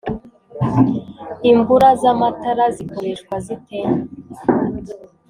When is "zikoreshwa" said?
2.75-3.35